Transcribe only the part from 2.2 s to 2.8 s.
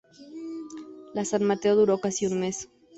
un mes.